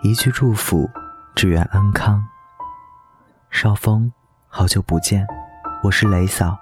[0.00, 0.88] 一句祝福，
[1.34, 2.24] 只愿安康。
[3.50, 4.12] 少峰，
[4.46, 5.26] 好久不见，
[5.82, 6.56] 我是雷嫂。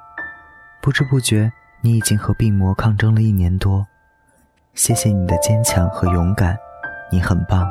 [0.80, 1.52] 不知不觉，
[1.82, 3.86] 你已经和病魔抗争了一年多。
[4.72, 6.56] 谢谢你的坚强和勇敢，
[7.12, 7.70] 你很棒。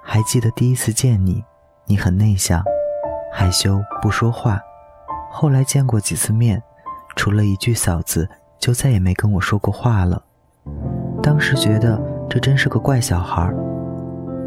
[0.00, 1.44] 还记得第一次见你，
[1.86, 2.62] 你很内向，
[3.32, 4.60] 害羞不说话。
[5.28, 6.62] 后来见过几次面，
[7.16, 10.22] 除了一句“嫂子”，就再也没跟我说过话了。
[11.20, 12.00] 当时觉得
[12.30, 13.56] 这真是个怪小孩儿。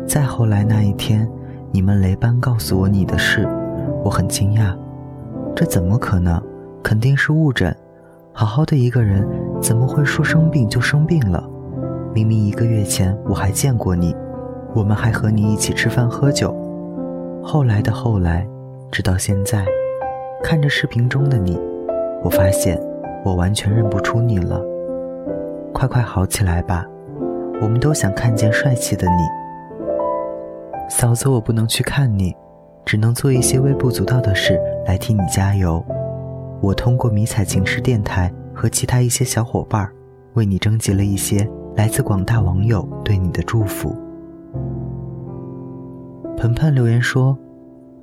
[0.07, 1.27] 再后来那一天，
[1.71, 3.48] 你们雷班告诉我你的事，
[4.03, 4.77] 我很惊讶。
[5.55, 6.41] 这怎么可能？
[6.84, 7.73] 肯定是误诊。
[8.34, 9.25] 好好的一个人，
[9.61, 11.44] 怎么会说生病就生病了？
[12.13, 14.16] 明明一个月前我还见过你，
[14.75, 16.53] 我们还和你一起吃饭喝酒。
[17.41, 18.47] 后来的后来，
[18.91, 19.66] 直到现在，
[20.44, 21.59] 看着视频中的你，
[22.23, 22.80] 我发现
[23.23, 24.61] 我完全认不出你了。
[25.73, 26.85] 快快好起来吧，
[27.61, 29.42] 我们都想看见帅气的你。
[30.90, 32.36] 嫂子，我不能去看你，
[32.86, 35.84] 只能做一些微不足道的事来替你加油。
[36.62, 39.90] 我通过迷彩情诗电台和其他一些小伙伴
[40.34, 43.95] 为你征集了一些来自广大网友对你的祝福。
[46.38, 47.38] 盆盆留言说：“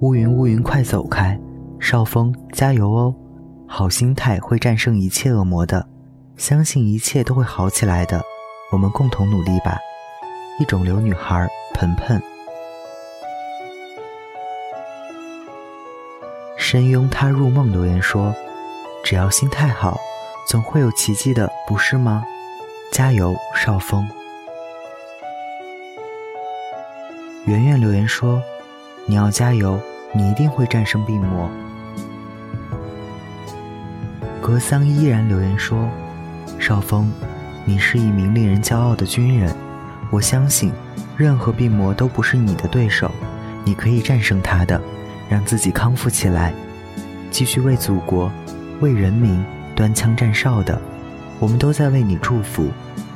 [0.01, 1.39] 乌云乌云快走开，
[1.79, 3.15] 少峰加油哦！
[3.67, 5.87] 好心态会战胜一切恶魔的，
[6.37, 8.21] 相信一切都会好起来的，
[8.73, 9.79] 我们共同努力吧。”
[10.59, 12.21] 一种流女孩盆盆。
[16.71, 18.33] 深拥他入梦留言说
[19.03, 19.99] ：“只要心态好，
[20.47, 22.23] 总会有奇迹的，不是吗？
[22.93, 24.09] 加油，少峰。”
[27.45, 28.41] 圆圆留言说
[29.05, 29.81] ：“你要加油，
[30.13, 31.51] 你一定会战胜病魔。”
[34.41, 35.89] 格桑依然留言说
[36.61, 37.11] ：“少峰，
[37.65, 39.53] 你是一名令人骄傲的军人，
[40.09, 40.73] 我相信，
[41.17, 43.11] 任何病魔都不是你的对手，
[43.65, 44.81] 你可以战胜他的。”
[45.31, 46.53] 让自己康复起来，
[47.31, 48.29] 继续为祖国、
[48.81, 49.41] 为人民
[49.77, 50.77] 端枪站哨的，
[51.39, 52.67] 我们都在为你祝福，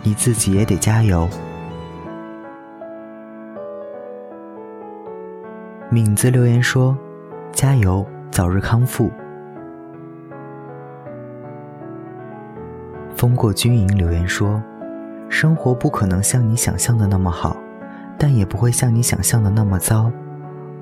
[0.04, 1.28] 你自己也得加油。
[5.90, 6.96] 敏子留言说
[7.50, 9.10] ：“加油，早日康复。”
[13.16, 14.62] 风过军营留言说
[15.28, 17.56] ：“生活不可能像你想象的那么好，
[18.16, 20.12] 但也不会像你想象的那么糟。”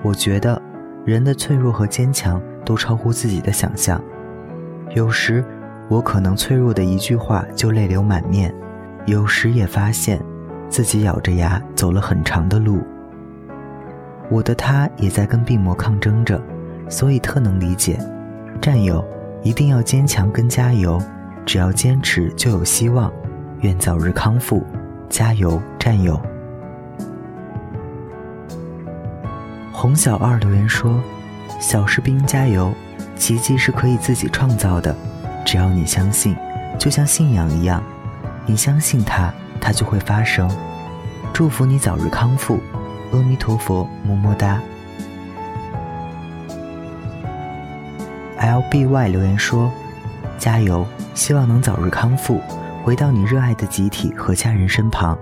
[0.04, 0.60] 我觉得。
[1.04, 4.00] 人的脆弱和坚强都超乎自己的想象，
[4.94, 5.44] 有时
[5.88, 8.54] 我可能脆弱的一句话就泪流满面，
[9.06, 10.22] 有时也发现
[10.68, 12.82] 自己咬着牙走了很长的路。
[14.30, 16.40] 我的他也在跟病魔抗争着，
[16.88, 17.98] 所以特能理解。
[18.60, 19.04] 战友
[19.42, 21.02] 一定要坚强跟加油，
[21.44, 23.12] 只要坚持就有希望。
[23.62, 24.64] 愿早日康复，
[25.08, 26.20] 加油，战友。
[29.82, 31.02] 红小二留言说
[31.58, 32.72] ：“小士兵加油，
[33.16, 34.94] 奇迹是可以自己创造的，
[35.44, 36.36] 只要你相信，
[36.78, 37.82] 就像信仰一样，
[38.46, 40.48] 你相信它，它就会发生。
[41.32, 42.60] 祝福你早日康复，
[43.12, 44.62] 阿弥陀佛，么么哒。
[48.38, 49.68] ”LBY 留言说
[50.38, 52.40] ：“加油，希望能早日康复，
[52.84, 55.18] 回到你热爱的集体和家人身旁。”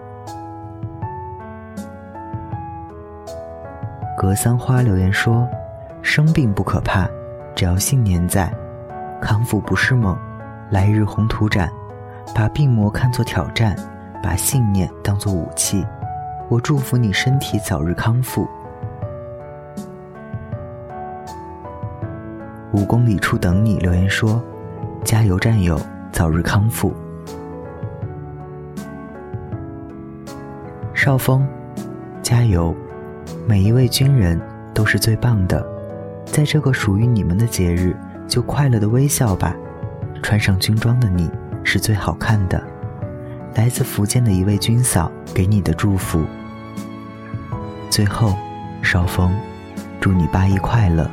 [4.21, 5.49] 格桑花留言说
[6.05, 7.09] ：“生病不可怕，
[7.57, 8.55] 只要信念在，
[9.19, 10.15] 康复不是梦。
[10.69, 11.73] 来日宏图展，
[12.35, 13.75] 把病魔看作挑战，
[14.23, 15.87] 把信念当作武器。
[16.51, 18.47] 我祝福你身体早日康复。”
[22.73, 24.45] 五公里处等你留言说
[25.03, 25.81] ：“加油，战友，
[26.13, 26.93] 早日康复。”
[30.93, 31.49] 少峰，
[32.21, 32.77] 加油。
[33.47, 34.41] 每一位军人
[34.73, 35.65] 都是最棒的，
[36.25, 37.97] 在这个属于你们的节日，
[38.29, 39.55] 就快乐的微笑吧。
[40.23, 41.31] 穿上军装的你
[41.65, 42.63] 是最好看的。
[43.55, 46.25] 来自福建的一位军嫂给你的祝福。
[47.91, 48.37] 最后，
[48.83, 49.35] 少峰，
[50.01, 51.11] 祝你八一快乐。